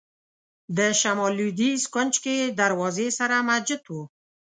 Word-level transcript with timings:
د 0.77 0.79
شمال 1.01 1.33
لوېدیځ 1.37 1.81
کونج 1.93 2.13
کې 2.23 2.35
دروازې 2.61 3.07
سره 3.19 3.35
مسجد 3.49 3.81
و. 3.93 3.95